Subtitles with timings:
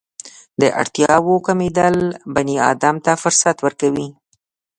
[0.61, 1.95] د اړتیاوو کمېدل
[2.33, 4.07] بني ادم ته فرصت ورکوي.